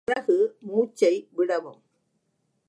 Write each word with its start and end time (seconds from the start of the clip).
பிறகு 0.03 0.55
மூச்சை 0.59 1.27
விடவும். 1.31 1.81